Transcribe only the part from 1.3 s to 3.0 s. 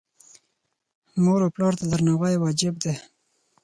او پلار ته درناوی واجب دی